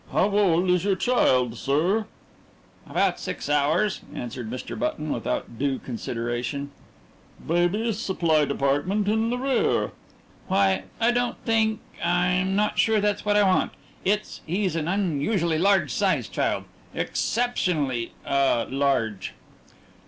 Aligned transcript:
"How 0.11 0.29
old 0.35 0.67
is 0.67 0.83
your 0.83 0.95
child, 0.95 1.55
sir?" 1.55 2.07
"About 2.89 3.19
six 3.19 3.47
hours," 3.47 4.01
answered 4.15 4.49
Mr. 4.49 4.73
Button, 4.79 5.11
without 5.11 5.59
due 5.59 5.77
consideration. 5.77 6.71
"Babies' 7.47 7.99
supply 7.99 8.45
department 8.45 9.07
in 9.07 9.29
the 9.29 9.37
rear." 9.37 9.91
"Why, 10.47 10.85
I 10.99 11.11
don't 11.11 11.37
think 11.45 11.81
I'm 12.03 12.55
not 12.55 12.79
sure 12.79 12.99
that's 12.99 13.25
what 13.25 13.35
I 13.37 13.43
want. 13.43 13.73
It's 14.03 14.41
he's 14.47 14.75
an 14.75 14.87
unusually 14.87 15.59
large 15.59 15.91
size 15.91 16.27
child. 16.27 16.63
Exceptionally 16.95 18.13
ah 18.25 18.65
large." 18.67 19.33